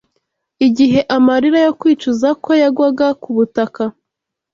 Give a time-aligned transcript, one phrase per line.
[0.67, 3.83] Igihe amarira yo kwicuza kwe yagwaga ku butaka